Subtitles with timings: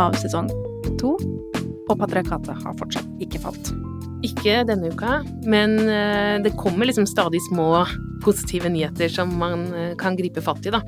[0.00, 0.48] av sesong
[1.00, 1.14] to,
[1.90, 3.72] og patriarkatet har fortsatt ikke falt.
[4.26, 7.84] Ikke denne uka, men eh, det kommer liksom stadig små
[8.24, 10.82] positive nyheter som man eh, kan gripe fatt i, da.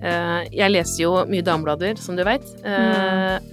[0.00, 2.48] Eh, Jeg leser jo mye dameblader, som du veit.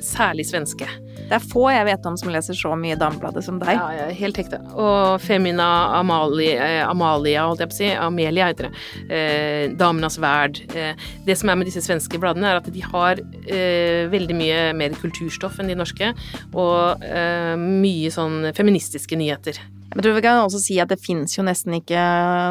[0.03, 0.87] Særlig svenske.
[1.25, 3.73] Det er få jeg vet om som leser så mye Damebladet som deg.
[3.73, 4.59] Ja, ja, helt ekte.
[4.77, 7.89] Og Femina Amalie, eh, Amalia, holdt jeg på å si.
[7.97, 8.83] Amelia heter det.
[9.09, 10.61] Eh, Damenas Verd.
[10.77, 10.93] Eh,
[11.25, 14.93] det som er med disse svenske bladene, er at de har eh, veldig mye mer
[15.01, 16.11] kulturstoff enn de norske.
[16.53, 19.57] Og eh, mye sånn feministiske nyheter.
[19.95, 21.99] Jeg tror vi kan også si at det fins jo nesten ikke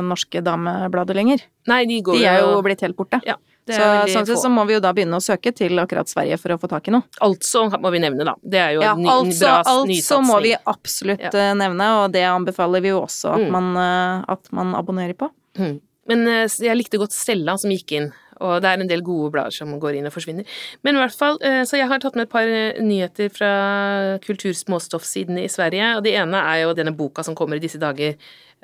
[0.07, 1.43] norske dameblader lenger.
[1.69, 3.21] Nei, de går De er jo blitt helt borte.
[3.29, 3.81] Ja, Så
[4.13, 6.59] sånn sett så må vi jo da begynne å søke til akkurat Sverige for å
[6.61, 7.03] få tak i noe.
[7.25, 8.35] Altså må vi nevne, da.
[8.45, 10.27] Det er jo Ja, en ny, altså, bra altså nysatsing.
[10.29, 11.31] må vi absolutt Ja.
[11.33, 13.51] eh, nevne, og det anbefaler vi jo også at, Mm.
[13.51, 15.31] man, eh, at man abonnerer på.
[15.57, 15.81] Mm.
[16.07, 19.33] Men eh, jeg likte godt Stella som gikk inn, og det er en del gode
[19.33, 20.45] blader som går inn og forsvinner.
[20.83, 22.45] Men i hvert fall, så jeg har tatt med et par
[22.83, 27.61] nyheter fra kultursmåstoffsidene i Sverige, og det ene er jo denne boka som kommer i
[27.65, 28.17] disse dager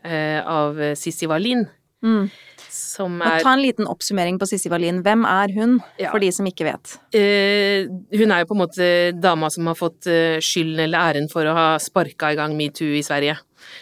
[0.04, 1.66] av Sissi Wallin,
[2.02, 2.30] Mm.
[2.70, 5.02] som Og er ta en liten oppsummering på Sissi Wallin.
[5.02, 6.10] Hvem er hun, Ja.
[6.10, 6.98] for de som ikke vet?
[7.12, 11.28] Eh, hun er jo på en måte dama som har fått eh, skylden eller æren
[11.30, 13.36] for å ha sparka i gang metoo i Sverige.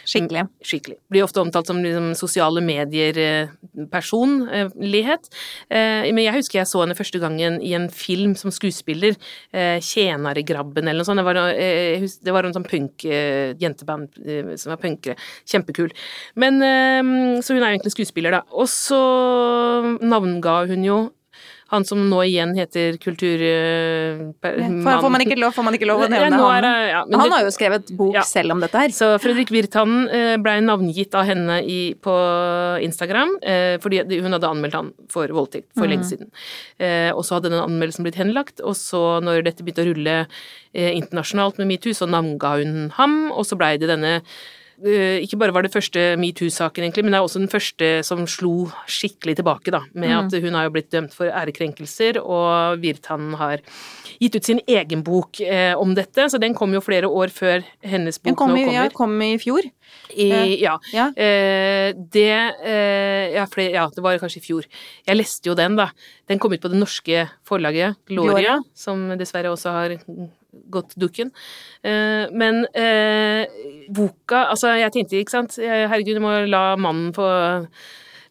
[0.09, 0.45] Skikkelig.
[0.65, 0.97] Skikkelig.
[1.11, 5.25] Blir ofte omtalt som liksom, sosiale medier-personlighet.
[5.71, 9.13] Eh, men jeg husker jeg så henne første gangen i en film som skuespiller.
[9.53, 11.19] Eh, 'Tjenaregrabben' eller noe sånt.
[11.19, 15.17] Det var, eh, jeg det var en sånn punk eh, jenteband eh, som var punkere.
[15.47, 15.91] Kjempekul.
[16.37, 17.03] Men eh,
[17.43, 18.43] Så hun er jo egentlig skuespiller, da.
[18.53, 19.01] Og så
[20.01, 21.11] navnga hun jo
[21.69, 26.05] han som nå igjen heter kulturmann Får, får man ikke lov, får man ikke lov
[26.07, 27.17] å nevne ja, er ja, han?
[27.21, 28.25] han har jo skrevet bok Ja.
[28.27, 28.95] selv om dette her.
[28.95, 32.15] så Fredrik Virtanen blei ble navngitt av henne i, på
[32.85, 36.31] Instagram, eh, fordi hun hadde anmeldt han for voldtekt for lenge siden.
[36.81, 40.17] Eh, og så hadde den anmeldelsen blitt henlagt, og så når dette begynte å rulle
[40.25, 44.39] eh, internasjonalt med metoo, så navnga hun ham, og så blei det denne eh,
[44.79, 48.69] ikke bare var det første metoo-saken, egentlig, men det er også den første som slo
[48.87, 53.65] skikkelig tilbake, da, med at hun har jo blitt dømt for ærekrenkelser, og Virtanen har
[54.19, 57.65] gitt ut sin egen bok eh, om dette, så den kom jo flere år før
[57.87, 58.79] hennes bok kom nå i, kommer.
[58.79, 59.69] ja, kom i fjor.
[60.13, 60.29] I,
[60.63, 60.75] ja.
[60.95, 61.09] Ja.
[61.15, 62.33] Eh, det
[62.67, 64.67] eh, ja, flere, ja, det var kanskje i fjor.
[65.07, 65.91] Jeg leste jo den, da.
[66.29, 69.97] Den kom ut på det norske forlaget Gloria, som dessverre også har
[70.73, 71.31] gått dukken.
[71.87, 73.47] Eh, men eh,
[73.95, 77.29] boka Altså, jeg tenkte, ikke sant Herregud, du må la mannen få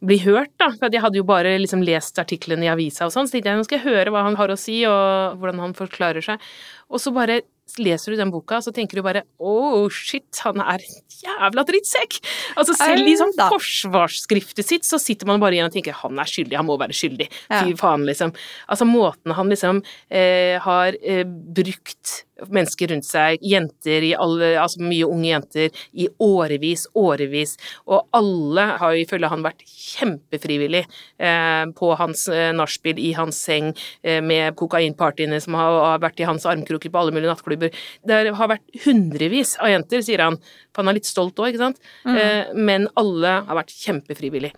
[0.05, 0.69] bli hørt, da.
[0.75, 3.61] For jeg hadde jo bare liksom lest artiklene i avisa og sånn, så tenkte jeg
[3.61, 6.43] nå skal jeg høre hva han har å si, og hvordan han forklarer seg.
[6.91, 7.41] Og så bare
[7.81, 12.19] leser du den boka, så tenker du bare oh shit, han er en jævla drittsekk!
[12.57, 16.29] Altså selv i sånn forsvarsskriftet sitt, så sitter man bare igjen og tenker han er
[16.29, 17.29] skyldig, han må være skyldig.
[17.49, 17.63] Ja.
[17.63, 18.33] Fy faen, liksom.
[18.71, 24.81] Altså måten han liksom eh, har eh, brukt mennesker rundt seg, jenter i alle, altså
[24.85, 27.55] mye unge jenter, i årevis, årevis,
[27.89, 33.39] og alle har jo ifølge han vært kjempefrivillig eh, på hans eh, nachspiel, i hans
[33.47, 33.71] seng,
[34.03, 37.56] eh, med kokainpartyene som har, har vært i hans armkroker på alle mulige nattklubber.
[37.59, 40.37] Det har vært hundrevis av jenter, sier han,
[40.73, 44.53] for han er litt stolt òg, ikke sant, eh, men alle har vært kjempefrivillig.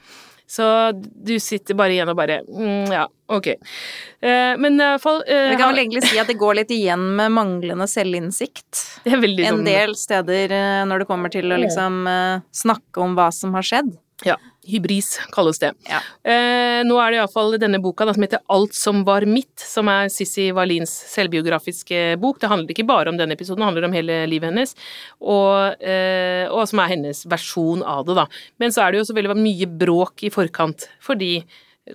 [0.50, 0.66] Så
[0.98, 3.48] du sitter bare igjen og bare mm, Ja, ok.
[3.54, 7.04] Eh, men i hvert fall eh, kan vel egentlig si at det går litt igjen
[7.20, 8.80] med manglende selvinnsikt.
[9.06, 12.42] det er veldig En sånn- del steder eh, når det kommer til å liksom eh,
[12.50, 13.94] snakke om hva som har skjedd.
[14.28, 14.36] Ja.
[14.70, 15.72] Hybris kalles det.
[15.88, 16.02] Ja.
[16.28, 19.90] Eh, nå er det iallfall denne boka da, som heter Alt som var mitt, som
[19.92, 22.42] er Sissy Wallins selvbiografiske bok.
[22.42, 24.76] Det handler ikke bare om denne episoden, det handler om hele livet hennes,
[25.22, 28.28] og, eh, og som er hennes versjon av det, da.
[28.60, 31.34] Men så er det jo så veldig mye bråk i forkant, fordi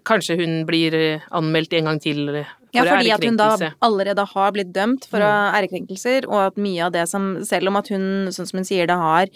[0.03, 2.75] kanskje hun blir eh, anmeldt en gang til for ærekrenkelse.
[2.75, 6.97] Ja, fordi at hun da allerede har blitt dømt for ærekrenkelser, og at mye av
[6.97, 9.29] det som Selv om at hun, sånn som hun sier det, har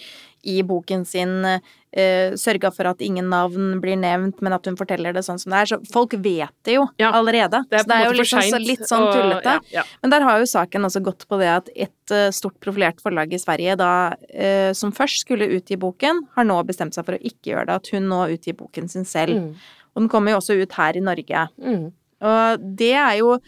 [0.49, 1.61] i boken sin
[1.96, 5.50] uh, sørga for at ingen navn blir nevnt, men at hun forteller det sånn som
[5.55, 5.70] det er.
[5.73, 7.62] Så folk vet det jo Ja, allerede.
[7.70, 8.67] Det er så det er jo litt, liksom så seint.
[8.67, 9.55] litt sånn og- tullete.
[9.73, 9.82] Ja, ja.
[10.02, 13.32] Men der har jo saken også gått på det at et eh, stort profilert forlag
[13.32, 17.23] i Sverige, da, eh, som først skulle utgi boken, har nå bestemt seg for å
[17.23, 17.75] ikke gjøre det.
[17.81, 19.34] At hun nå utgir boken sin selv.
[19.37, 19.55] Mm.
[19.96, 21.49] Og den kommer jo også ut her i Norge.
[21.62, 21.93] Mm.
[22.20, 23.38] Og det er jo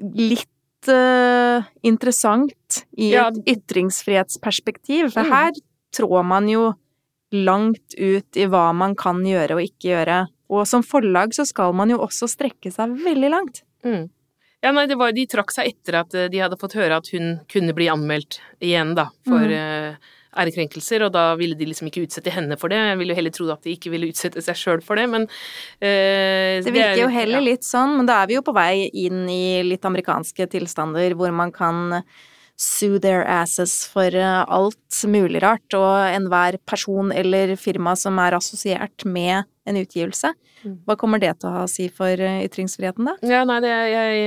[0.00, 5.30] litt eh, interessant i et ytringsfrihetsperspektiv, for Mm.
[5.30, 5.52] her
[5.92, 6.74] trår man jo
[7.34, 10.22] langt ut i hva man kan gjøre og ikke gjøre.
[10.50, 13.62] Og som forlag så skal man jo også strekke seg veldig langt.
[13.86, 14.08] Mm.
[14.60, 17.08] Ja, nei, det var, de trakk seg etter at eh, de hadde fått høre at
[17.14, 19.94] hun kunne bli anmeldt igjen, da, for mm.
[19.96, 20.10] uh,
[20.42, 22.76] ærekrenkelser, og da ville de liksom ikke utsette henne for det.
[22.90, 25.24] Jeg ville jo heller tro at de ikke ville utsette seg sjøl for det, men
[25.24, 27.46] uh, Det virker er- jo heller ja.
[27.54, 31.32] litt sånn, men da er vi jo på vei inn i litt amerikanske tilstander hvor
[31.32, 32.02] man kan
[32.60, 38.36] sue their asses for eh, alt mulig rart, og enhver person eller firma som er
[38.36, 40.32] assosiert med en utgivelse.
[40.60, 40.74] Mm.
[40.84, 43.14] Hva kommer det til å ha å si for eh, ytringsfriheten, da?
[43.24, 44.18] Ja, nei, det, jeg,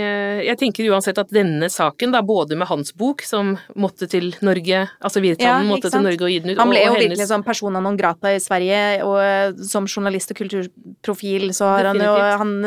[0.47, 4.85] jeg tenker uansett at denne saken, da, både med hans bok, som måtte til Norge,
[4.97, 5.99] altså Ja, måtte sant?
[5.99, 7.05] til Norge og gi den ut, Han ble og, jo hennes...
[7.11, 11.91] virkelig sånn persona non grata i Sverige, og eh, som journalist og kulturprofil så har
[11.91, 12.57] han jo han,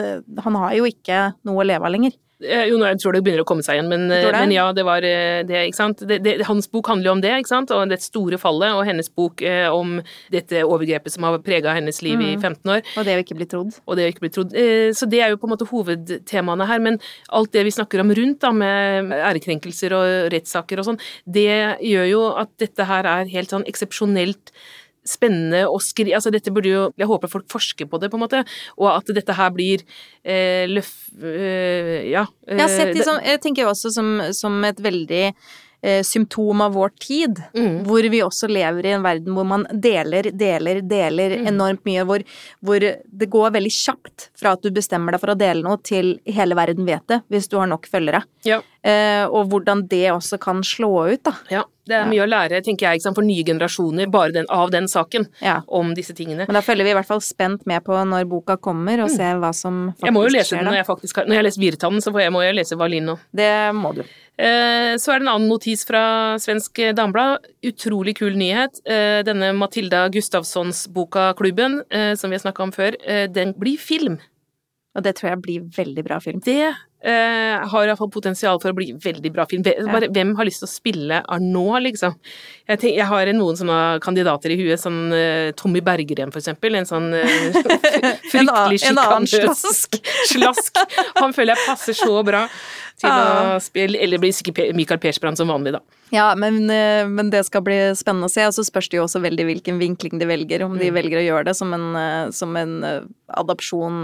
[0.46, 2.14] han har jo ikke noe å leve av lenger.
[2.42, 4.32] Eh, Jo, nå, tror det begynner å komme seg igjen, men, det?
[4.34, 6.02] men ja, det var eh, det, ikke sant.
[6.04, 8.84] Det, det, hans bok handler jo om det, ikke sant, og det store fallet, og
[8.84, 9.94] hennes bok eh, om
[10.34, 12.42] dette overgrepet som har prega hennes liv i Mm.
[12.42, 12.82] 15 år.
[12.98, 13.72] Og det å ikke bli trodd.
[13.86, 14.52] og det å ikke bli trodd.
[14.54, 17.00] Eh, Så det er jo på en måte hovedtemaene her, men
[17.30, 22.10] alt det vi snakker om rundt, da, med ærekrenkelser og rettssaker og sånn, det gjør
[22.10, 24.52] jo at dette her er helt sånn eksepsjonelt
[25.10, 26.12] spennende å skri...
[26.16, 28.42] Altså dette burde jo Jeg håper folk forsker på det, på en måte,
[28.78, 29.84] og at dette her blir
[30.24, 30.92] eh, løf...
[31.20, 32.26] Eh, ja.
[32.48, 35.24] Jeg har sett eh, de jeg tenker jo også som, som et veldig
[35.82, 37.84] eh, symptom av vår tid, Mm.
[37.86, 41.46] hvor vi også lever i en verden hvor man deler, deler, deler Mm.
[41.48, 42.22] enormt mye, hvor,
[42.64, 46.18] hvor det går veldig kjapt fra at du bestemmer deg for å dele noe, til
[46.26, 48.22] hele verden vet det, hvis du har nok følgere.
[48.44, 48.60] Ja.
[48.82, 51.32] Eh, og hvordan det også kan slå ut, da.
[51.50, 54.84] Ja, det er mye å lære, tenker jeg, for nye generasjoner bare den, av den
[54.86, 55.62] saken, Ja.
[55.68, 56.46] om disse tingene.
[56.46, 59.36] Men da følger vi i hvert fall spent med på når boka kommer, og ser
[59.42, 60.06] hva som faktisk skjer.
[60.06, 62.32] Jeg må jo lese den når jeg faktisk har Når jeg lest Virtanen, så jeg,
[62.32, 63.18] må jeg lese Valin nå.
[63.34, 64.04] Det må du.
[64.38, 67.46] Eh, Så er det en annen notis fra Svensk Damblad.
[67.64, 68.80] Utrolig kul nyhet.
[68.84, 72.96] Eh, Denne Matilda Gustavssons boka Klubben, eh, som vi har snakka om før,
[73.32, 74.18] den blir film.
[74.96, 76.40] Og det tror jeg blir veldig bra film.
[76.40, 76.74] Det
[77.06, 79.62] eh, har iallfall potensial for å bli veldig bra film.
[79.62, 80.12] Bare, ja.
[80.16, 82.16] Hvem har lyst til å spille Arnault, liksom?
[82.66, 86.74] Jeg, tenk, jeg har noen sånne kandidater i huet, sånn uh, Tommy Bergerem, for eksempel.
[86.80, 87.22] En sånn uh,
[88.32, 90.00] fryktelig sjikanøs slask.
[90.32, 90.82] slask.
[91.20, 92.46] Han føler jeg passer så bra
[92.96, 93.56] til Ja.
[93.56, 95.82] å spille Eller blir sikkert Michael Persbrandt som vanlig, da.
[96.14, 96.62] Ja, men,
[97.12, 98.44] men det skal bli spennende å se.
[98.48, 100.64] Og så spørs det jo også veldig hvilken vinkling de velger.
[100.64, 100.80] Om Mm.
[100.80, 101.86] de velger å gjøre det som en,
[102.32, 102.72] som en
[103.36, 103.98] adopsjon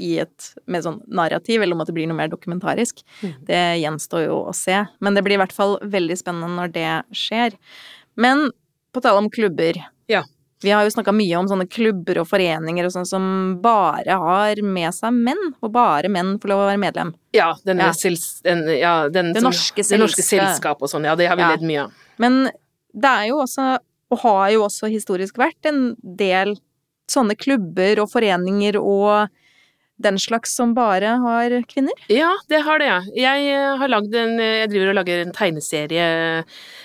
[0.00, 3.04] i et med sånn narrativ, eller om at det blir noe mer dokumentarisk.
[3.22, 3.34] Mm.
[3.46, 4.80] Det gjenstår jo å se.
[5.00, 7.54] Men det blir i hvert fall veldig spennende når det skjer.
[8.16, 8.48] Men
[8.92, 9.76] på tale om klubber.
[10.10, 10.24] Ja.
[10.62, 13.22] Vi har jo snakka mye om sånne klubber og foreninger og sånn som
[13.62, 17.14] bare har med seg menn, og bare menn får lov å være medlem.
[17.32, 17.92] Ja, denne Ja.
[17.96, 20.48] Sils, den, ja, den Det som- norske det norske selskap.
[20.60, 21.48] selskap og sånn, ja, det har vi Ja.
[21.56, 21.92] ledd mye av.
[22.18, 22.50] Men
[22.92, 23.78] det er jo også,
[24.10, 26.56] og har jo også historisk vært, en del
[27.08, 29.30] sånne klubber og foreninger og
[30.02, 32.04] den slags som bare har kvinner.
[32.12, 33.00] Ja, det har det, ja.
[33.16, 33.92] Jeg eh, har
[34.24, 35.34] en Jeg driver og lager en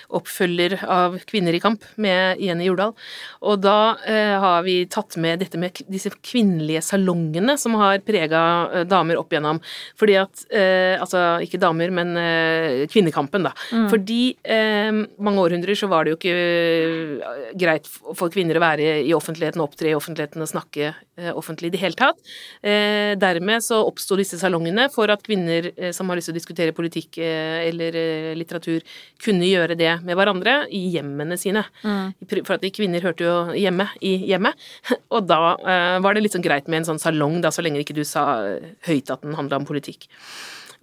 [0.06, 2.94] tegneserieoppfølger av Kvinner i kamp med Jenny Jordal.
[3.42, 8.70] Og da eh, har vi tatt med dette med disse kvinnelige salongene som har prega
[8.74, 9.62] eh, damer opp igjennom.
[9.98, 13.52] Fordi at eh, Altså, ikke damer, men eh, kvinnekampen, da.
[13.72, 13.90] Mm.
[13.92, 14.92] Fordi eh,
[15.22, 19.92] mange århundrer så var det jo ikke greit for kvinner å være i offentligheten, opptre
[19.92, 20.94] i offentligheten og snakke
[21.36, 22.20] offentlig i det hele tatt.
[22.66, 26.76] Eh, dermed så oppsto disse salongene for at kvinner som har lyst til å diskutere
[26.76, 28.00] politikk eller
[28.40, 28.84] litteratur,
[29.22, 31.66] kunne gjøre det med hverandre i hjemmene sine.
[31.84, 32.14] Mm.
[32.36, 34.60] For at de kvinner hørte jo hjemme i hjemmet,
[35.16, 37.84] og da uh, var det litt sånn greit med en sånn salong, da, så lenge
[37.84, 40.08] ikke du sa eh, høyt at den handla om politikk.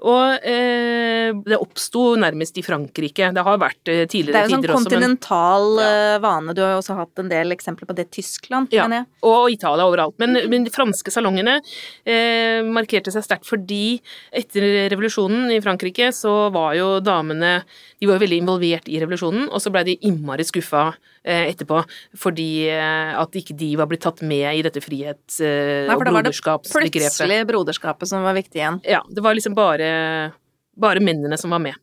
[0.03, 3.29] Og eh, det oppsto nærmest i Frankrike.
[3.37, 4.33] Det har vært tidligere tider også.
[4.33, 5.87] Det er jo sånn også, men kontinental Ja.
[6.17, 6.55] eh, vane.
[6.59, 8.89] Du har jo også hatt en del eksempler på det Tyskland, Ja.
[8.89, 9.07] mener jeg.
[9.23, 10.19] Og Italia overalt.
[10.19, 11.61] Men, men de franske salongene
[12.05, 14.01] eh, markerte seg sterkt fordi
[14.35, 17.63] etter revolusjonen i Frankrike så var jo damene
[18.03, 20.89] De var jo veldig involvert i revolusjonen, og så blei de innmari skuffa
[21.22, 21.85] eh, etterpå
[22.19, 26.01] fordi eh, at ikke de var blitt tatt med i dette frihets- eh, Nei, og
[26.03, 26.99] for da var det broderskapsbegrepet.
[26.99, 28.81] Plutselig broderskapet som var viktig igjen.
[28.89, 30.33] Ja, det var liksom bare,
[30.77, 31.79] bare mennene som var med.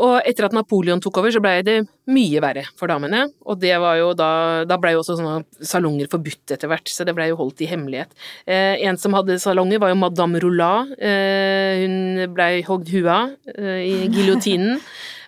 [0.00, 1.74] Og etter at Napoleon tok over, så blei det
[2.08, 3.26] mye verre for damene.
[3.44, 7.04] Og det var jo da Da blei jo også sånne salonger forbudt etter hvert, så
[7.04, 8.08] det blei jo holdt i hemmelighet.
[8.48, 10.94] Eh, en som hadde salonger, var jo Madame Roulat.
[10.96, 14.80] Eh, hun blei hogd huet av eh, i giljotinen.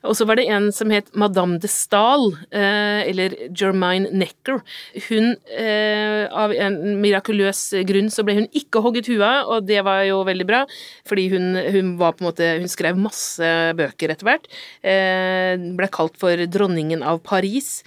[0.04, 4.60] Og så var det en som het Madame de Stahl, eh, eller Germaine Necker.
[5.08, 9.82] Hun, eh, av en mirakuløs grunn, så ble hun ikke hogget huet av, og det
[9.84, 10.64] var jo veldig bra,
[11.08, 13.42] fordi hun, hun var på en måte Hun skrev masse
[13.76, 14.46] bøker etter hvert.
[14.84, 17.82] Eh, ble kalt for dronningen av Paris.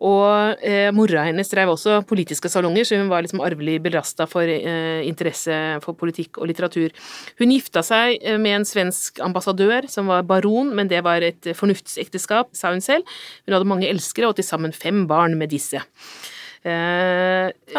[0.00, 4.48] Og eh, mora hennes drev også politiske salonger, så hun var liksom arvelig belasta for
[4.48, 5.52] eh, interesse
[5.84, 6.94] for politikk og litteratur.
[7.40, 11.52] Hun gifta seg eh, med en svensk ambassadør som var baron, men det var et
[11.56, 13.04] fornuftsekteskap, sa hun selv.
[13.44, 15.84] Hun hadde mange elskere og til sammen fem barn med disse.
[16.60, 17.29] Eh,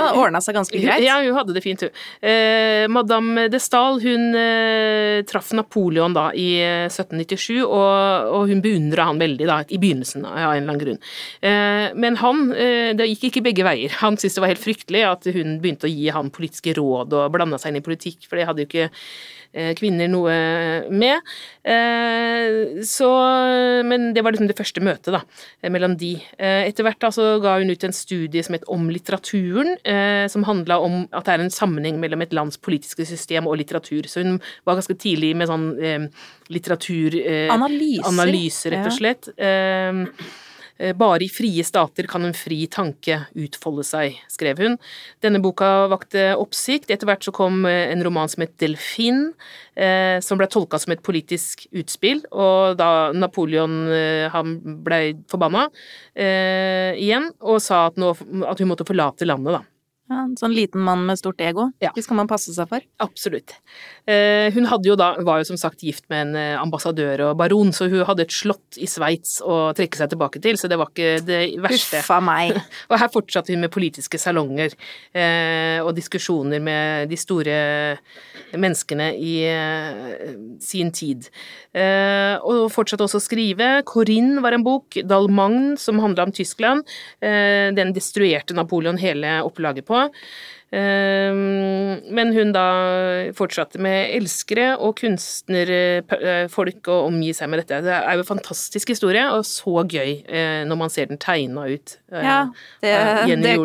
[0.02, 1.04] ja, ordna seg ganske greit?
[1.06, 2.04] Ja, hun hadde det fint, hun.
[2.22, 6.50] Eh, Madame de Stahl hun eh, traff Napoleon da i
[6.88, 10.82] 1797, eh, og, og hun beundra han veldig da, i begynnelsen av en eller annen
[10.84, 11.02] grunn.
[11.42, 14.00] Eh, men han, eh, det gikk ikke begge veier.
[14.02, 17.36] Han syntes det var helt fryktelig at hun begynte å gi han politiske råd og
[17.36, 18.90] blanda seg inn i politikk, for det hadde jo ikke
[19.78, 20.36] kvinner noe
[20.92, 21.22] med.
[21.64, 23.10] Eh, så,
[23.88, 25.22] men det var liksom det første møtet da,
[25.74, 26.14] mellom de.
[26.38, 29.72] Eh, etter hvert da, så ga hun ut en studie som het Om litteraturen,
[30.32, 34.04] som handla om at det er en sammenheng mellom et lands politiske system og litteratur.
[34.08, 35.68] Så hun var ganske tidlig med sånn
[36.52, 39.24] litteraturanalyse, rett og slett.
[39.36, 39.52] Ja.
[40.82, 44.78] Eh, bare i frie stater kan en fri tanke utfolde seg, skrev hun.
[45.22, 46.90] Denne boka vakte oppsikt.
[46.90, 49.28] Etter hvert så kom eh, en roman som het Delfin,
[49.78, 53.78] eh, som ble tolka som et politisk utspill, og da Napoleon
[54.32, 55.68] han ble forbanna
[56.16, 58.12] igjen og sa at, nå,
[58.48, 59.62] at hun måtte forlate landet, da.
[60.12, 61.70] Ja, en sånn liten mann med stort ego.
[61.80, 61.94] Ja.
[61.96, 62.84] Det skal man passe seg for.
[63.04, 63.54] Absolutt.
[64.10, 67.72] Eh, hun jo da, var jo som sagt gift med en eh, ambassadør og baron,
[67.72, 70.92] så hun hadde et slott i Sveits å trekke seg tilbake til, så det var
[70.92, 72.02] ikke det verste.
[72.02, 72.60] Huffa meg.
[72.92, 74.76] og her fortsatte hun med politiske salonger
[75.16, 77.58] eh, og diskusjoner med de store
[78.52, 79.36] menneskene i
[80.60, 81.30] sin tid.
[81.72, 83.70] Eh, og fortsatte også å skrive.
[83.88, 86.84] Corinne var en bok, Dalmagne, som handla om Tyskland.
[87.24, 90.01] Eh, den destruerte Napoleon hele opplaget på.
[90.72, 92.66] Ehm, men hun da
[93.36, 97.82] fortsatte med elskere og kunstnerfolk å omgi seg med dette.
[97.84, 101.68] Det er jo en fantastisk historie, og så gøy eh, når man ser den tegna
[101.68, 101.98] ut.
[102.14, 102.40] Eh, ja,
[102.84, 102.96] det,
[103.44, 103.58] det,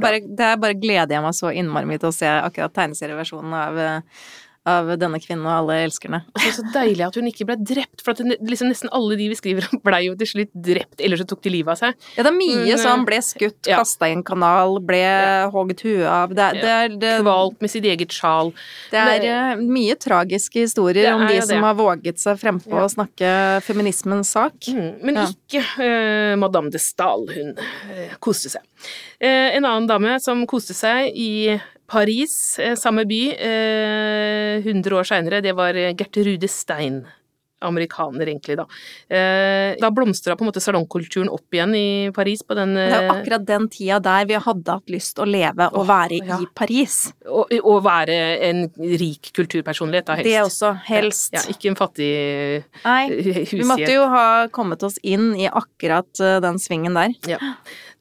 [0.04, 3.82] bare, det bare gleder jeg meg så innmari mye til å se akkurat tegneserieversjonen av
[4.68, 6.20] av denne kvinnen og alle elskerne.
[6.36, 9.38] Det er så deilig at hun ikke ble drept, for liksom nesten alle de vi
[9.38, 11.96] skriver om, ble jo til slutt drept, eller så tok de livet av seg.
[12.14, 13.80] Ja, det er mye som ble skutt, ja.
[13.82, 15.48] kasta i en kanal, ble ja.
[15.50, 18.52] hogd huet av det, det, er, det, Kvalt med sitt eget sjal.
[18.92, 22.86] Det er det, uh, mye tragiske historier om de som har våget seg frempå ja.
[22.86, 23.34] å snakke
[23.66, 24.70] feminismens sak.
[24.70, 28.62] Mm, men ikke uh, Madame de Stahl, hun uh, koste seg.
[29.22, 33.22] en annen dame som koste seg i Paris, eh, samme by,
[34.62, 37.02] 100 eh, år seinere, det var Gertrude Stein.
[37.62, 38.64] Amerikaner, egentlig, da.
[39.06, 43.06] Eh, da blomstra på en måte salongkulturen opp igjen i Paris på den Det er
[43.12, 46.40] akkurat den tida der vi hadde hatt lyst å leve og være ja.
[46.42, 47.12] i Paris.
[47.22, 48.64] Og, og, være en
[48.98, 50.26] rik kulturpersonlighet, da, helst.
[50.26, 51.38] Det også, helst.
[51.38, 52.12] Ja, ikke en fattig
[52.82, 53.02] Nei,
[53.54, 56.10] vi måtte jo ha kommet oss inn i akkurat
[56.42, 57.14] den svingen der.
[57.30, 57.38] Ja.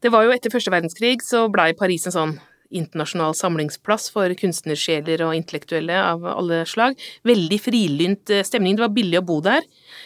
[0.01, 2.39] Det var jo etter første verdenskrig så blei Paris en sånn
[2.71, 6.97] internasjonal samlingsplass for kunstnersjeler og intellektuelle av alle slag.
[7.27, 8.77] Veldig frilynt eh, stemning.
[8.77, 9.65] Det var billig å bo der.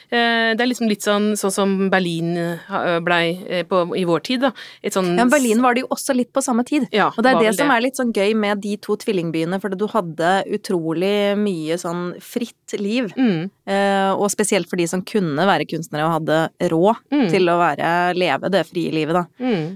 [0.10, 4.51] Eh, det er liksom litt sånn, sånn som Berlin eh, blei i vår tid, da.
[4.93, 6.88] Sånn ja, Berlin var det jo også litt på samme tid.
[6.95, 9.60] Ja, og det er det, det som er litt sånn gøy med de to tvillingbyene,
[9.63, 13.12] for du hadde utrolig mye sånn fritt liv.
[13.15, 13.50] Mm.
[14.19, 17.25] og spesielt for de som kunne være kunstnere og hadde råd mm.
[17.31, 19.24] til å være, leve det frie livet, da.
[19.41, 19.75] Mm.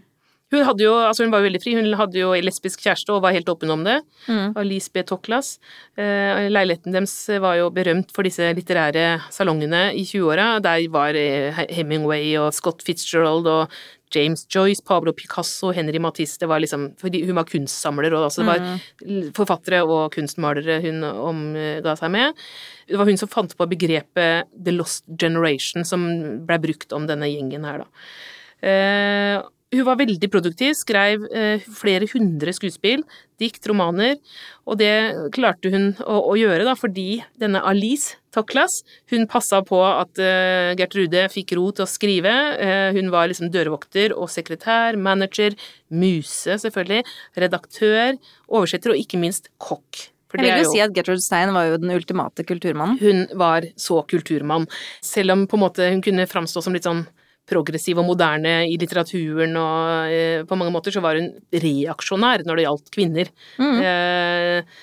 [0.49, 1.75] Hun, hadde jo, altså hun var jo veldig fri.
[1.77, 3.99] Hun hadde jo lesbisk kjæreste og var helt åpen om det.
[4.25, 4.55] Mm.
[4.57, 5.03] Alice B.
[5.05, 5.57] Toklas.
[5.99, 10.55] Eh, leiligheten deres var jo berømt for disse litterære salongene i 20-åra.
[10.65, 13.79] Der var eh, Hemingway og Scott Fitzgerald og
[14.09, 18.47] James Joyce, Pablo Picasso, Henry Matisse Det var liksom hun var kunstsamler, og altså det
[18.49, 19.27] var mm.
[19.37, 22.41] forfattere og kunstmalere hun omga seg med.
[22.89, 26.09] Det var hun som fant på begrepet The Lost Generation, som
[26.49, 29.45] ble brukt om denne gjengen her, da.
[29.69, 33.03] Eh, hun var veldig produktiv, skrev eh, flere hundre skuespill,
[33.39, 34.17] dikt, romaner,
[34.65, 39.79] og det klarte hun å, å gjøre da, fordi denne Alice Toklas, hun passa på
[39.81, 42.29] at uh, Gertrude fikk ro til å skrive.
[42.59, 45.55] Uh, hun var liksom dørvokter og sekretær, manager,
[45.89, 47.01] muse selvfølgelig,
[47.41, 50.11] redaktør, oversetter og ikke minst kokk.
[50.37, 52.99] Jeg vil jo si at Gertrude Stein var jo den ultimate kulturmannen.
[53.01, 54.67] Hun var så kulturmann.
[55.01, 57.07] Selv om på en måte hun kunne framstå som litt sånn
[57.49, 62.59] progressiv og moderne i litteraturen, og eh, på mange måter så var hun reaksjonær når
[62.59, 63.31] det gjaldt kvinner.
[63.59, 63.79] Mm.
[63.89, 64.77] Eh,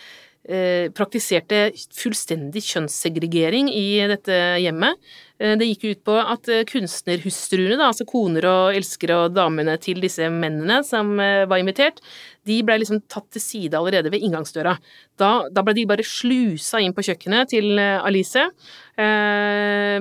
[0.51, 4.99] eh, praktiserte fullstendig kjønnssegregering i dette hjemmet.
[5.39, 10.01] Eh, det gikk ut på at eh, kunstnerhustruene, altså koner og elskere og damene til
[10.01, 12.01] disse mennene som eh, var invitert,
[12.47, 14.77] de ble liksom tatt til side allerede ved inngangsdøra.
[15.21, 18.45] Da, da ble de bare slusa inn på kjøkkenet til Alice,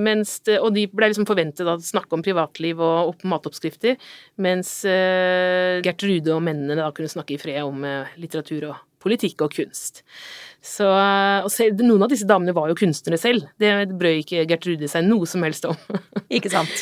[0.05, 3.97] mens, og de ble liksom forventet å snakke om privatliv og opp matoppskrifter,
[4.37, 7.81] mens Gertrude og mennene da kunne snakke i fred om
[8.21, 10.03] litteratur og politikk og kunst.
[10.65, 10.85] Så,
[11.53, 13.45] selv, noen av disse damene var jo kunstnere selv.
[13.61, 15.77] Det brød ikke Gertrude seg noe som helst om.
[16.39, 16.73] ikke sant.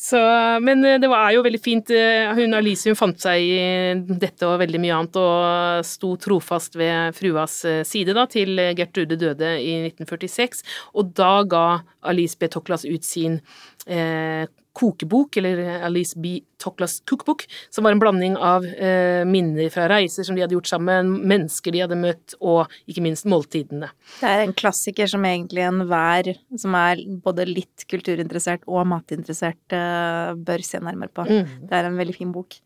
[0.00, 0.18] Så,
[0.64, 1.92] men eh, det var jo veldig fint.
[1.94, 6.78] Eh, hun Alice hun fant seg i dette og veldig mye annet, og sto trofast
[6.80, 10.64] ved fruas eh, side da, til Gertrude døde i 1946.
[10.98, 11.66] Og da ga
[12.10, 12.50] Alice B.
[12.50, 13.38] Toklas ut sin
[13.86, 16.40] eh, kokebok, eller Alice B.
[16.60, 20.70] Toklas cookbook, som var en blanding av eh, minner fra reiser som de hadde gjort
[20.70, 23.88] sammen, mennesker de hadde møtt, og ikke minst måltidene.
[24.20, 30.34] Det er en klassiker som egentlig enhver som er både litt kulturinteressert og matinteressert, eh,
[30.36, 31.26] bør se nærmere på.
[31.26, 31.66] Mm.
[31.70, 32.60] Det er en veldig fin bok.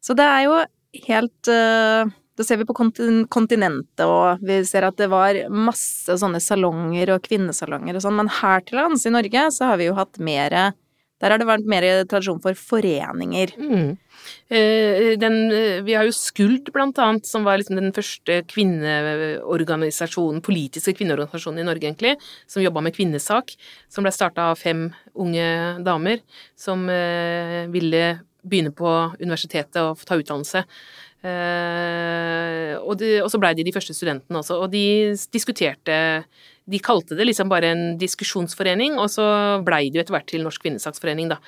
[0.00, 0.60] Så det er jo
[1.06, 6.40] helt eh, da ser vi på kontinentet, og vi ser at det var masse sånne
[6.40, 9.98] salonger og kvinnesalonger og sånn, men her til lands i Norge så har vi jo
[9.98, 10.72] hatt mer
[11.20, 13.52] der har det vært mer tradisjon for foreninger.
[13.60, 13.90] Mm.
[14.48, 20.40] Eh, den, eh, vi har jo Skuld, blant annet, som var liksom den første kvinneorganisasjonen,
[20.40, 23.52] politiske kvinneorganisasjonen i Norge, egentlig, som jobba med kvinnesak.
[23.90, 26.20] Som ble starta av fem unge damer
[26.56, 28.88] som eh, ville begynne på
[29.20, 30.64] universitetet og ta utdannelse.
[31.20, 35.96] Uh, og, de, og, så blei de de første studentene også, og de diskuterte
[36.70, 39.26] De kalte det liksom bare en diskusjonsforening, og så
[39.66, 41.40] blei det jo etter hvert til Norsk kvinnesaksforening, da.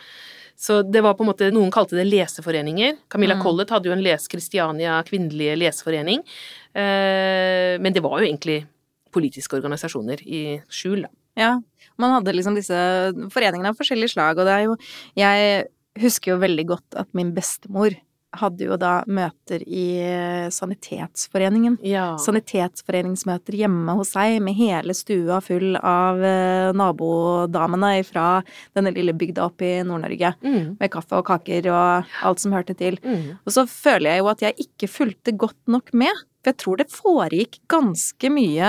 [0.59, 2.99] Så det var på en måte Noen kalte det leseforeninger.
[3.11, 3.41] Camilla mm.
[3.43, 6.21] Collett hadde jo en Les Christiania kvinnelige leseforening,
[6.73, 8.63] Eh, men det var jo egentlig
[9.13, 11.13] politiske organisasjoner i skjul, da.
[11.37, 11.53] Ja,
[12.01, 12.77] man hadde liksom disse
[13.33, 14.75] foreningene av forskjellig slag, og det er jo
[15.17, 15.67] Jeg
[16.01, 17.97] husker jo veldig godt at min bestemor
[18.39, 21.79] hadde jo da møter i eh, Sanitetsforeningen.
[21.87, 22.13] Ja.
[22.23, 28.27] Sanitetsforeningsmøter hjemme hos seg med hele stua full av eh, nabodamene fra
[28.77, 30.35] denne lille bygda oppe i Nord-Norge.
[30.45, 30.75] Mm.
[30.81, 32.99] Med kaffe og kaker og alt som hørte til.
[33.05, 33.39] Mm.
[33.45, 36.25] Og så føler jeg jo at jeg ikke fulgte godt nok med.
[36.43, 38.69] For jeg tror det foregikk ganske mye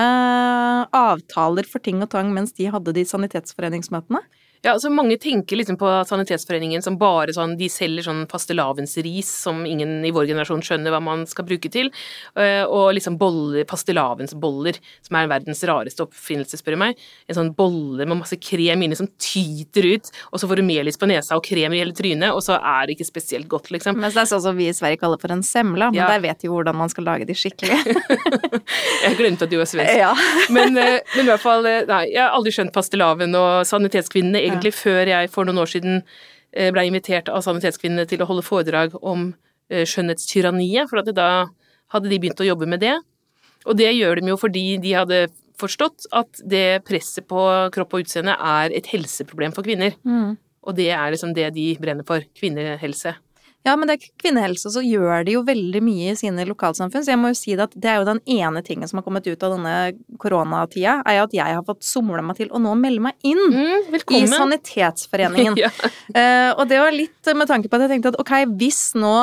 [0.94, 4.22] avtaler for ting og tang mens de hadde de sanitetsforeningsmøtene.
[4.64, 9.66] Ja, altså Mange tenker liksom på Sanitetsforeningen som bare sånn De selger sånn fastelavnsris som
[9.68, 11.90] ingen i vår generasjon skjønner hva man skal bruke til.
[12.40, 17.02] Eh, og liksom boller, fastelavnsboller, som er verdens rareste oppfinnelse, spør du meg.
[17.28, 21.00] En sånn bolle med masse krem inni som tyter ut, og så får du melis
[21.00, 24.00] på nesa og krem i hele trynet, og så er det ikke spesielt godt, liksom.
[24.00, 26.10] Mens det er sånn som vi i Sverige kaller for en semla, men ja.
[26.14, 27.80] der vet jo hvordan man skal lage de skikkelig.
[29.06, 29.92] jeg glemte at du var svensk.
[30.04, 30.14] Ja.
[30.52, 34.42] men, eh, men, i hvert fall, eh, nei, jeg har aldri skjønt fastelavn og Sanitetskvinnene
[34.54, 36.02] egentlig før jeg for noen år siden
[36.54, 39.32] eh, ble invitert av Sanitetskvinnene til å holde foredrag om
[39.70, 41.30] eh, skjønnhetstyranniet, for da
[41.94, 42.96] hadde de begynt å jobbe med det.
[43.68, 45.26] Og det gjør de jo fordi de hadde
[45.60, 49.96] forstått at det presset på kropp og utseende er et helseproblem for kvinner.
[50.04, 50.36] Mm.
[50.64, 52.24] Og det er liksom det de brenner for.
[52.40, 53.16] Kvinnehelse.
[53.64, 57.06] Ja, men det er kvinnehelse, så gjør de jo veldig mye i sine lokalsamfunn.
[57.06, 59.06] Så jeg må jo si det at det er jo den ene tingen som har
[59.06, 59.76] kommet ut av denne
[60.20, 63.40] koronatida, er jo at jeg har fått somla meg til å nå melde meg inn
[63.40, 65.60] mm, i Sanitetsforeningen.
[65.64, 65.72] ja.
[65.72, 69.16] uh, og det var litt med tanke på at jeg tenkte at ok, hvis nå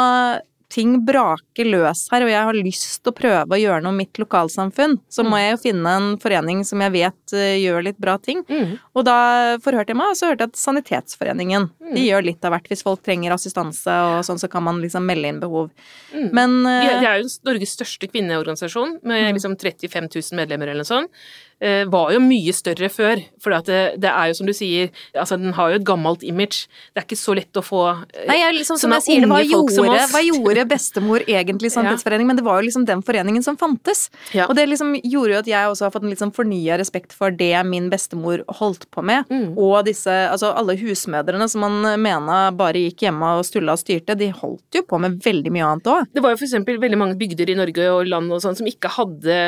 [0.71, 4.21] ting braker løs her, og jeg har lyst til å prøve å gjøre noe mitt
[4.21, 5.41] lokalsamfunn, så må mm.
[5.41, 8.45] jeg jo finne en forening som jeg vet uh, gjør litt bra ting.
[8.49, 8.77] Mm.
[8.95, 9.19] Og da
[9.65, 11.93] forhørte jeg meg, og så hørte jeg at Sanitetsforeningen mm.
[11.97, 12.71] de gjør litt av hvert.
[12.71, 15.71] Hvis folk trenger assistanse og sånn, så kan man liksom melde inn behov.
[16.15, 16.29] Mm.
[16.37, 19.39] Men uh, de, de, er jo Norges største kvinneorganisasjon, med mm.
[19.39, 21.23] liksom 35 000 medlemmer eller noe sånt.
[21.61, 23.21] Eh, var jo mye større før.
[23.41, 26.71] For det, det, er jo som du sier, altså den har jo et gammelt image.
[26.95, 29.43] Det er ikke så lett å få eh, Nei, jeg, liksom, som jeg sier, hva
[29.45, 32.21] gjorde, hva gjorde, bestemor egentlig Sannhetsforeningen?
[32.21, 32.29] Ja.
[32.31, 34.05] Men det var jo liksom den foreningen som fantes.
[34.37, 34.45] Ja.
[34.45, 37.15] Og det liksom gjorde jo at jeg også har fått en litt sånn fornya respekt
[37.17, 39.27] for det min bestemor holdt på med.
[39.33, 39.57] Mm.
[39.59, 44.17] Og disse, altså alle husmødrene som man mena bare gikk hjemme og stulla og styrte,
[44.21, 46.11] de holdt jo på med veldig mye annet òg.
[46.15, 48.93] Det var jo eksempel veldig mange bygder i Norge og land og sånn som ikke
[48.95, 49.41] hadde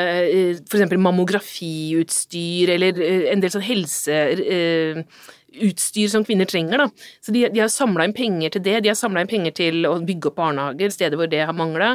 [0.63, 0.73] f.eks.
[0.73, 0.83] for
[2.03, 6.77] eksempel eller eh, en del sånn helseutstyr som kvinner trenger.
[6.83, 6.87] Da.
[7.23, 8.77] Så de, de har samla inn penger til det.
[8.83, 11.89] De har samla inn penger til å bygge opp barnehager, steder hvor det har mangla.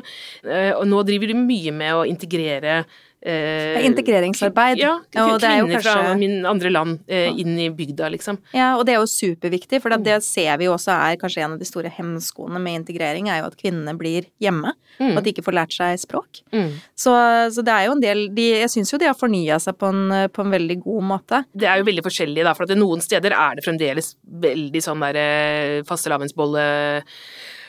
[0.45, 2.75] Eh, nå driver de mye med å integrere
[3.23, 4.79] eh, Integreringsarbeid.
[4.81, 8.39] Ja, er kvinner kanskje fra min andre land eh, inn i bygda, liksom.
[8.55, 11.57] Ja, og det er jo superviktig, for det ser vi jo også er kanskje en
[11.57, 15.13] av de store hemskoene med integrering, er jo at kvinnene blir hjemme, Mm.
[15.13, 16.41] og at de ikke får lært seg språk.
[16.51, 16.73] Mm.
[16.99, 17.13] Så,
[17.55, 19.87] så det er jo en del de, Jeg syns jo de har fornya seg på
[19.93, 20.01] en,
[20.35, 21.39] på en veldig god måte.
[21.55, 25.21] Det er jo veldig forskjellig, da, for noen steder er det fremdeles veldig sånn der
[25.23, 26.65] eh, fastelavnsbolle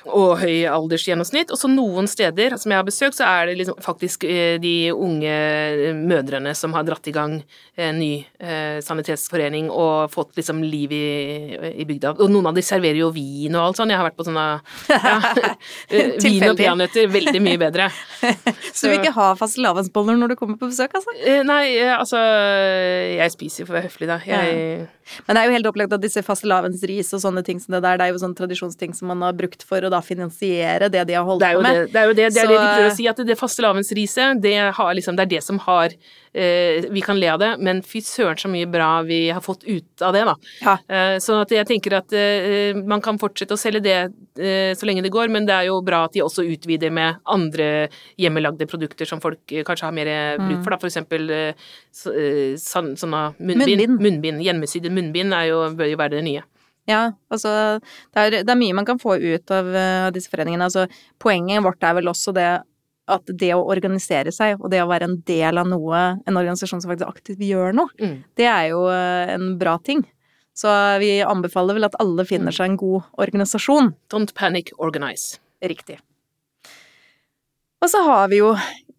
[0.07, 1.51] og høy aldersgjennomsnitt.
[1.51, 4.91] Og så noen steder som jeg har besøkt, så er det liksom faktisk eh, de
[4.93, 5.33] unge
[5.99, 7.39] mødrene som har dratt i gang
[7.79, 11.05] en ny eh, sanitetsforening og fått liksom liv i,
[11.81, 12.15] i bygda.
[12.19, 13.93] Og noen av de serverer jo vin og alt sånn.
[13.93, 14.45] Jeg har vært på sånne
[14.89, 15.15] ja,
[15.93, 17.89] eh, Vin og peanøtter, veldig mye bedre.
[18.75, 21.15] Så du vil ikke ha fastelavnsboller når du kommer på besøk, altså?
[21.23, 24.19] Eh, Nei, eh, altså Jeg spiser for å være høflig, da.
[24.27, 24.87] Jeg,
[25.25, 27.99] Men det er jo helt opplagt at disse fastelavnsris og sånne ting som det der,
[27.99, 31.17] det er jo sånne tradisjonsting som man har brukt for å da finansiere det de
[31.17, 31.75] har holdt på med.
[31.75, 33.37] det, det, er jo det, det, er Så- det de prøver å si, at det
[33.39, 35.93] fastelavnsriset, det, har liksom, det er det som har
[36.33, 39.63] eh, Vi kan le av det, men fy søren så mye bra vi har fått
[39.65, 40.35] ut av det, da.
[40.61, 40.75] Ja.
[40.87, 43.97] Eh, så at jeg tenker at eh, man kan fortsette å selge det
[44.37, 47.17] eh, så lenge det går, men det er jo bra at de også utvider med
[47.25, 50.79] andre hjemmelagde produkter som folk eh, kanskje har mer bruk for, da.
[50.79, 52.13] For eksempel eh, så,
[52.61, 53.65] sånne munnbind.
[53.65, 53.99] Munnbind.
[54.05, 54.45] munnbind.
[54.45, 56.45] Hjemmesydde munnbind er jo, bør jo være det nye.
[56.89, 60.65] Ja, altså det er, det er mye man kan få ut av uh, disse foreningene.
[60.65, 60.87] Altså,
[61.21, 62.47] poenget vårt er vel også det
[63.09, 66.81] at det å organisere seg, og det å være en del av noe, en organisasjon
[66.83, 68.19] som faktisk aktivt gjør noe, Mm.
[68.37, 70.03] det er jo uh, en bra ting.
[70.59, 73.93] Så vi anbefaler vel at alle finner seg en god organisasjon.
[74.11, 75.39] Don't panic, organize.
[75.63, 75.97] Riktig.
[77.79, 78.49] Og så har vi jo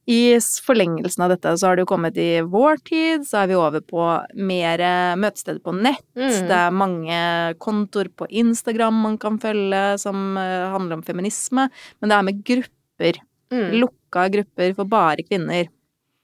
[0.06, 3.58] i forlengelsen av dette, så har det jo kommet i vår tid, så er vi
[3.58, 4.04] over på
[4.40, 4.82] mer
[5.20, 6.04] møtesteder på nett.
[6.18, 6.30] Mm.
[6.48, 7.18] Det er mange
[7.62, 11.68] kontoer på Instagram man kan følge som eh, handler om feminisme,
[12.00, 13.20] men det er med grupper.
[13.50, 13.68] Mm.
[13.82, 15.68] Lukka grupper for bare kvinner.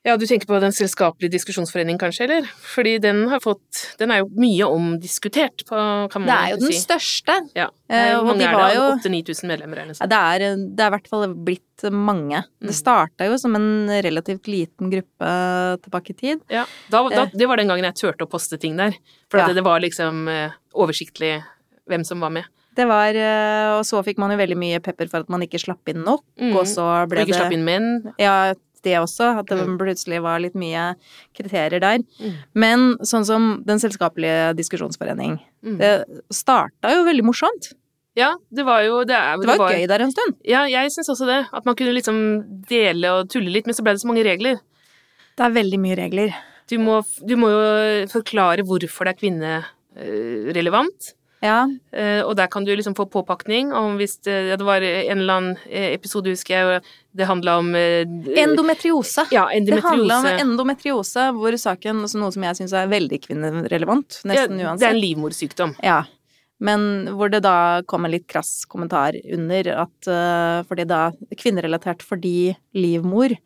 [0.07, 2.45] Ja, du tenker på Den selskapelige diskusjonsforening, kanskje, eller?
[2.63, 5.75] Fordi den har fått Den er jo mye omdiskutert, på,
[6.13, 6.79] kan man Det er jo den si.
[6.85, 7.35] største.
[7.59, 7.67] Ja.
[7.91, 8.77] Det er Eh, og de var det?
[8.77, 12.45] jo- 8000-9000 medlemmer eller noe Ja, det er, det er i hvert fall blitt mange.
[12.63, 12.67] Mm.
[12.71, 16.41] Det starta jo som en relativt liten gruppe tilbake i tid.
[16.49, 16.65] Ja.
[16.89, 18.95] Da, da, det var den gangen jeg turte å poste ting der.
[19.31, 19.49] For Ja.
[19.49, 21.43] det, det var liksom eh, oversiktlig
[21.89, 22.45] hvem som var med.
[22.77, 25.59] Det var, eh, Og så fikk man jo veldig mye pepper for at man ikke
[25.59, 26.55] slapp inn nok, Mm.
[26.57, 28.13] og så Og ble ikke slapp det inn menn.
[28.19, 28.53] Ja,
[28.87, 29.33] det også.
[29.43, 29.77] At det Mm.
[29.81, 30.95] plutselig var litt mye
[31.37, 31.99] kriterier der.
[32.23, 32.35] Mm.
[32.55, 35.41] Men sånn som Den selskapelige diskusjonsforening.
[35.65, 35.77] Mm.
[35.83, 35.93] Det
[36.33, 37.73] starta jo veldig morsomt.
[38.17, 40.37] Ja, det var jo Det, er, Det var gøy der en stund.
[40.49, 41.41] Ja, jeg syns også det.
[41.53, 44.57] At man kunne liksom dele og tulle litt, men så ble det så mange regler.
[45.37, 46.33] Det er veldig mye regler.
[46.67, 49.21] Du må, du må jo forklare hvorfor det er
[49.97, 51.13] kvinnerelevant.
[51.47, 51.61] Ja.
[51.95, 55.23] Eh, og der kan du liksom få påpakning om hvis det, ja, det var en
[55.23, 56.83] eller annen eh, episode, husker jeg,
[57.17, 58.03] det handla om eh,
[58.43, 59.29] Endometriose.
[59.35, 59.71] Ja, endometriose.
[59.71, 61.31] Det handla om endometriose.
[61.39, 64.83] hvor saken, altså noe som jeg syns er veldig kvinnerelevant, nesten Ja, uansett.
[64.83, 65.77] det er en livmorsykdom.
[65.87, 66.03] Ja.
[66.59, 72.05] Men hvor det da kom en litt krass kommentar under at eh, fordi da Kvinnerelatert
[72.05, 73.37] fordi livmor.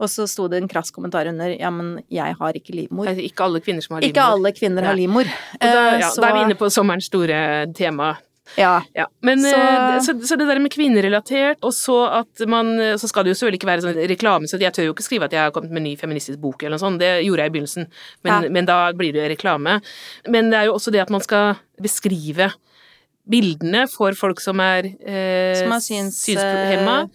[0.00, 3.06] Og så sto det en krass kommentar under ja, men jeg har ikke livmor.
[3.10, 4.14] Er Ikke alle kvinner som har livmor.
[4.14, 5.28] Ikke alle kvinner har livmor.
[5.60, 8.14] Da, Eh, ja, så, da er vi inne på sommerens store tema.
[8.58, 8.80] Ja.
[8.96, 12.66] Ja, men Så- så, så, så det der med kvinnerelatert, og så at man
[12.98, 15.24] Så skal det jo selvfølgelig ikke være sånn reklame, så jeg tør jo ikke skrive
[15.28, 17.46] at jeg har kommet med en ny feministisk bok eller noe sånt, det gjorde jeg
[17.46, 17.86] i begynnelsen,
[18.24, 18.48] men, Ja.
[18.48, 19.80] men da blir det reklame.
[20.26, 22.50] Men det er jo også det at man skal beskrive
[23.30, 27.08] bildene for folk som er eh, Som syns- synshemma.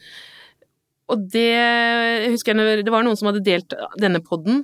[1.11, 4.63] Og det jeg husker jeg det var noen som hadde delt denne podden.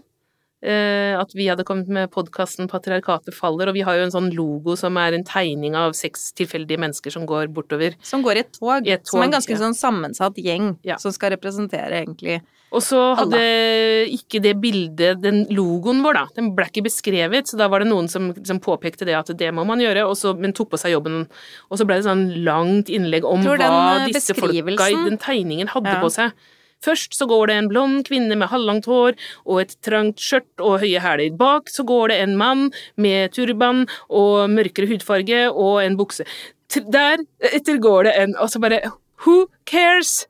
[0.61, 4.29] Eh, at vi hadde kommet med podkasten 'Patriarkatet faller', og vi har jo en sånn
[4.35, 7.95] logo som er en tegning av seks tilfeldige mennesker som går bortover.
[8.03, 8.87] Som går i et tog.
[8.87, 9.57] I et som er en ganske ja.
[9.57, 10.97] sånn sammensatt gjeng Ja.
[10.97, 16.55] som skal representere egentlig Og så hadde ikke det bildet, den logoen vår, da, den
[16.55, 19.65] ble ikke beskrevet, så da var det noen som som påpekte det at det må
[19.65, 21.27] man gjøre, og så, men tok på seg jobben.
[21.69, 25.67] Og så ble det sånn langt innlegg om hva eh, disse folka i den tegningen
[25.67, 25.99] hadde Ja.
[25.99, 26.31] på seg.
[26.81, 30.79] Først så går det en blond kvinne med halvlangt hår og et trangt skjørt og
[30.81, 31.35] høye hæler.
[31.37, 36.25] Bak så går det en mann med turban og mørkere hudfarge og en bukse.
[36.71, 38.79] Der etter går det en Og så bare
[39.25, 40.25] Who cares?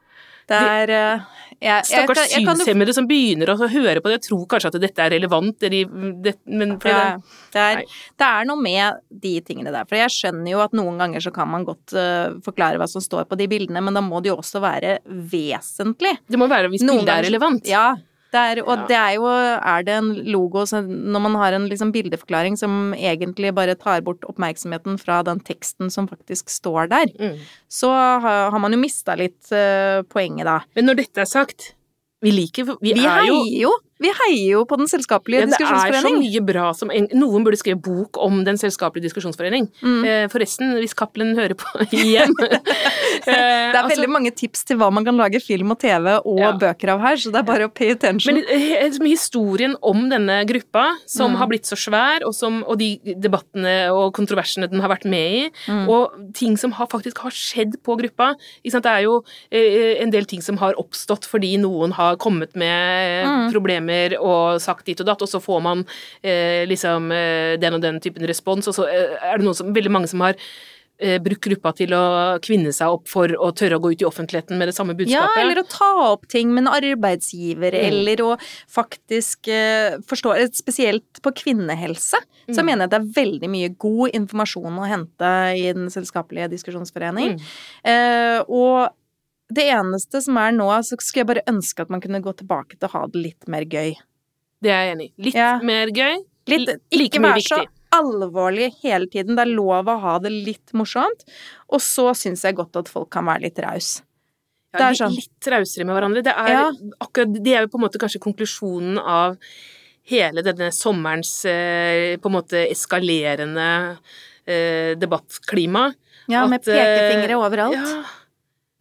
[0.49, 1.21] Det er eh,
[1.61, 5.61] jeg, Stakkars synshemmede som begynner å høre på det, tror kanskje at dette er relevant,
[5.61, 5.83] de,
[6.25, 9.85] det, men for Ja, det, det, er, det er noe med de tingene der.
[9.89, 13.03] For jeg skjønner jo at noen ganger så kan man godt uh, forklare hva som
[13.03, 16.15] står på de bildene, men da må det jo også være vesentlig.
[16.25, 17.69] det må være hvis Noen bildet er relevant.
[17.69, 17.85] Ja.
[18.31, 18.85] Det er, og Ja.
[18.87, 22.93] det er jo Er det en logo så Når man har en liksom bildeforklaring som
[22.95, 27.37] egentlig bare tar bort oppmerksomheten fra den teksten som faktisk står der, Mm.
[27.69, 30.61] så har, har man jo mista litt uh, poenget da.
[30.75, 31.73] Men når dette er sagt,
[32.23, 33.71] Vi liker Vi, Vi er jo heier jo!
[34.01, 37.57] Vi heier jo på Den selskapelige ja, det er så mye bra som Noen burde
[37.59, 39.67] skrive bok om Den selskapelige diskusjonsforening.
[39.81, 40.05] Mm.
[40.05, 42.33] Eh, forresten, hvis Cappelen hører på igjen
[43.71, 46.51] Det er veldig mange tips til hva man kan lage film og TV og Ja.
[46.57, 48.35] bøker av her, så det er bare å pay attention.
[48.35, 51.37] Men eh, historien om denne gruppa, som Mm.
[51.37, 55.31] har blitt så svær, og, som, og de debattene og kontroversene den har vært med
[55.31, 55.87] i, Mm.
[55.89, 58.35] og ting som har, faktisk har skjedd på gruppa?
[58.63, 63.25] Det er jo eh, en del ting som har oppstått fordi noen har kommet med
[63.25, 63.51] Mm.
[63.53, 65.85] problemer og sagt dit og datt, og så får man
[66.23, 69.73] eh, liksom eh, den og den typen respons, og så eh, er det noen som,
[69.73, 70.80] veldig mange som har eh,
[71.23, 72.01] brukt gruppa til å
[72.45, 75.35] kvinne seg opp for å tørre å gå ut i offentligheten med det samme budskapet.
[75.35, 77.87] Ja, eller å ta opp ting med en arbeidsgiver, Mm.
[77.87, 78.31] eller å
[78.69, 82.17] faktisk eh, forstå Spesielt på kvinnehelse,
[82.49, 82.65] så Mm.
[82.65, 87.39] mener jeg det er veldig mye god informasjon å hente i Den selskapelige diskusjonsforening.
[87.39, 87.41] Mm.
[87.85, 88.89] Eh, og
[89.51, 92.77] det eneste som er nå, så skulle jeg bare ønske at man kunne gå tilbake
[92.79, 93.95] til å ha det litt mer gøy.
[94.61, 95.23] Det er jeg enig i.
[95.23, 95.59] Litt Ja.
[95.59, 96.17] mer gøy.
[96.47, 97.47] Litt, Like mye viktig.
[97.47, 97.65] så.
[97.91, 99.35] Alvorlig hele tiden.
[99.35, 101.25] Det er lov å ha det litt morsomt.
[101.69, 104.01] Og så syns jeg godt at folk kan være litt raus.
[104.73, 105.15] Ja, Det litt- sånn.
[105.15, 106.23] Litt rausere med hverandre.
[106.23, 106.71] Det er, Ja.
[107.01, 109.37] akkurat, det er jo på en måte kanskje konklusjonen av
[110.03, 113.97] hele denne sommerens eh, på en måte eskalerende
[114.47, 115.93] eh, debattklima.
[116.27, 117.73] Ja, med At, eh, pekefingre overalt.
[117.75, 118.03] Ja,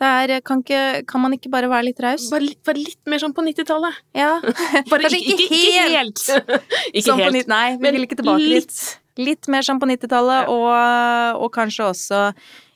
[0.01, 2.31] Det er, kan, ikke, kan man ikke bare være litt raus?
[2.33, 3.99] bare, bare litt mer sånn på 90-tallet.
[4.17, 4.31] Ja.
[4.89, 5.49] Kanskje ikke
[5.93, 6.23] helt
[6.97, 7.37] ikke sånn på helt.
[7.37, 8.73] nitt- Nei, vi vil ikke tilbake litt.
[8.73, 10.49] Litt, Litt mer som på 90-tallet, Ja.
[10.49, 12.21] og, og kanskje også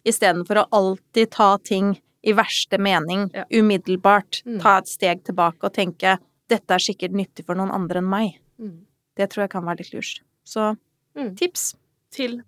[0.05, 3.45] istedenfor å alltid ta ting i verste mening Ja.
[3.51, 4.61] umiddelbart, Mm.
[4.61, 8.35] ta et steg tilbake og tenke dette er sikkert nyttig for noen andre enn meg.
[8.61, 8.83] Mm.
[9.17, 10.21] Det tror jeg kan være litt lurt.
[10.45, 10.77] Så
[11.17, 11.35] Mm.
[11.37, 11.75] tips
[12.11, 12.43] Til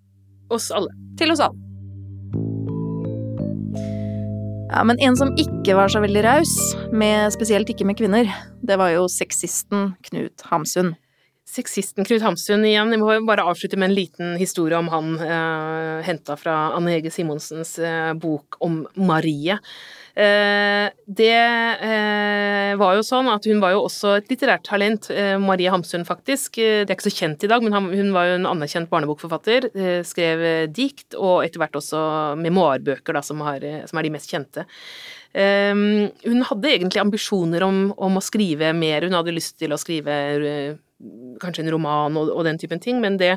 [0.50, 0.90] oss alle.
[1.16, 1.56] til oss alle.
[4.76, 6.50] Ja, men en som ikke var så veldig raus,
[7.32, 8.28] spesielt ikke med kvinner,
[8.60, 10.90] det var jo sexisten Knut Hamsun.
[11.48, 12.92] Sexisten Knut Hamsun igjen.
[12.92, 17.08] Jeg må bare avslutte med en liten historie om han eh, henta fra Anne Hege
[17.14, 19.56] Simonsens eh, bok om Marie.
[20.16, 21.32] Eh, det
[21.84, 26.06] eh, var jo sånn at hun var jo også et litterært talent, eh, Marie Hamsun
[26.08, 26.56] faktisk.
[26.56, 29.68] Det er ikke så kjent i dag, men hun var jo en anerkjent barnebokforfatter.
[30.08, 32.00] Skrev dikt, og etter hvert også
[32.40, 34.64] memoarbøker, da, som, har, som er de mest kjente.
[35.36, 39.04] Hun hadde egentlig ambisjoner om, om å skrive mer.
[39.04, 40.16] Hun hadde lyst til å skrive
[41.42, 43.34] kanskje en roman og, og den typen ting, men det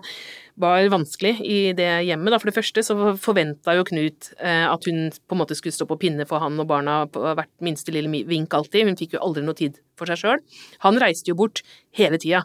[0.59, 2.33] var vanskelig i det hjemmet.
[2.33, 2.39] Da.
[2.41, 5.87] For det første så forventa jo Knut eh, at hun på en måte skulle stå
[5.89, 8.89] på pinne for han og barna på hvert minste lille vink alltid.
[8.89, 10.43] Hun fikk jo aldri noe tid for seg sjøl.
[10.85, 11.61] Han reiste jo bort
[11.97, 12.43] hele tida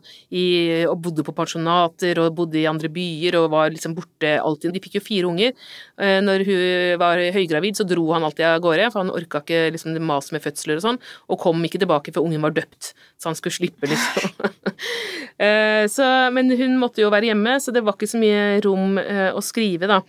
[0.90, 4.74] og bodde på pensjonater og bodde i andre byer og var liksom borte alltid.
[4.74, 5.54] De fikk jo fire unger.
[6.00, 9.74] Eh, når hun var høygravid, så dro han alltid av gårde, for han orka ikke
[9.74, 11.00] liksom det mas med fødsler og sånn,
[11.30, 14.34] og kom ikke tilbake før ungen var døpt, så han skulle slippe, liksom.
[15.34, 18.98] Eh, så, men hun måtte jo være hjemme, så det var ikke så mye rom
[19.00, 20.00] eh, å skrive, da.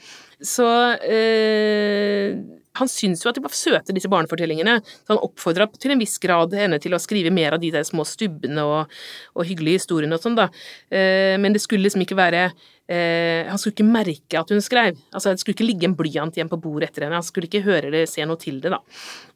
[0.43, 0.67] Så
[1.07, 2.35] eh,
[2.75, 6.17] han syntes jo at de var søte, disse barnefortellingene, så han oppfordra til en viss
[6.21, 8.95] grad henne til å skrive mer av de der små stubbene og,
[9.35, 10.49] og hyggelige historiene og sånn, da.
[10.91, 12.49] Eh, men det skulle liksom ikke være
[12.87, 14.99] eh, Han skulle ikke merke at hun skrev.
[15.13, 17.19] Altså, det skulle ikke ligge en blyant igjen på bordet etter henne.
[17.19, 18.81] Han skulle ikke høre eller se noe til det, da.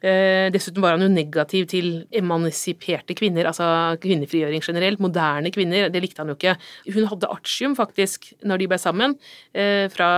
[0.00, 5.02] Eh, dessuten var han jo negativ til emansiperte kvinner, altså kvinnefrigjøring generelt.
[5.02, 6.56] Moderne kvinner, det likte han jo ikke.
[6.94, 9.16] Hun hadde artium, faktisk, når de ble sammen,
[9.52, 10.10] eh, fra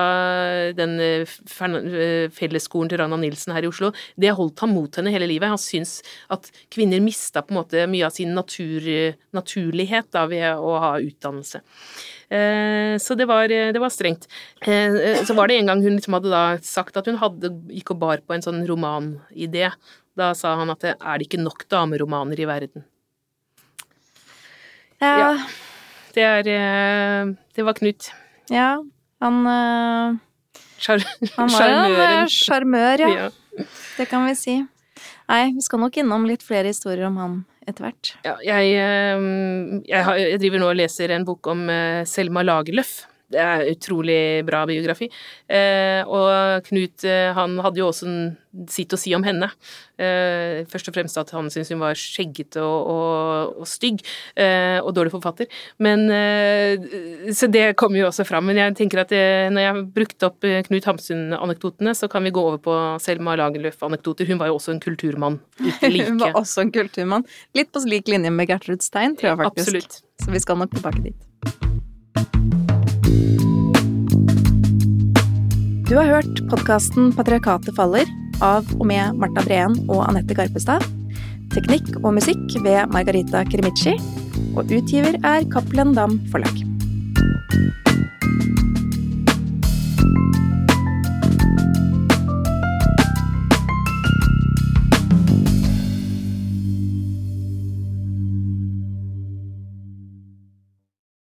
[0.77, 3.93] den eh, eh, fellesskolen til Ragnar Nilsen her i Oslo.
[4.17, 5.53] Det holdt han mot henne hele livet.
[5.53, 6.01] Han syntes
[6.33, 8.87] at kvinner mista på en måte mye av sin natur,
[9.35, 11.63] naturlighet da, ved å ha utdannelse.
[12.33, 14.25] Eh, Så det var, det var strengt.
[14.65, 17.91] Eh, Så var det en gang hun liksom hadde da sagt at hun hadde, gikk
[17.93, 19.69] og bar på en sånn romanidé.
[20.17, 22.85] Da sa han at det er det ikke nok dameromaner i verden.
[25.01, 25.31] Ja, Ja.
[26.15, 28.11] Det er eh, Det var Knut.
[28.51, 28.83] ja
[29.23, 30.19] han, eh,
[30.83, 31.05] Sjar-
[31.37, 33.09] han var en eh, sjarmør, ja.
[33.09, 33.31] Ja.
[33.97, 34.57] Det kan vi si.
[35.33, 38.11] Nei, vi skal nok innom litt flere historier om han etter hvert.
[38.27, 39.23] Ja, jeg, eh,
[39.89, 42.93] jeg, driver nå og leser en bok om eh, Selma Lagerlöf.
[43.33, 45.09] Det er utrolig bra biografi.
[45.49, 48.09] Eh, og Knut eh, han hadde jo også
[48.69, 49.49] sitt å si om henne.
[49.97, 54.03] Eh, først og fremst at han syntes hun var skjeggete og, og, og stygg,
[54.37, 55.49] eh, og dårlig forfatter.
[55.83, 58.47] Men, eh, så det kommer jo også fram.
[58.51, 62.29] Men jeg tenker at det, når jeg har brukt opp eh, Knut Hamsun-anekdotene, så kan
[62.29, 64.29] vi gå over på Selma Lagerlöf-anekdoter.
[64.29, 65.41] Hun var jo også en kulturmann.
[65.63, 66.07] Like.
[66.13, 67.29] Hun var også en kulturmann.
[67.57, 69.69] Litt på lik linje med Gertrud Stein, tror jeg faktisk.
[69.69, 70.03] Absolutt.
[70.23, 71.29] Så vi skal nok tilbake dit.
[75.93, 78.09] Du har hørt podkasten 'Patriarkatet faller'
[78.41, 80.87] av og med Marta Breen og Anette Garpestad.
[81.53, 83.93] Teknikk og musikk ved Margarita Krimici.
[84.57, 86.65] Og utgiver er Cappelen Dam Forlag.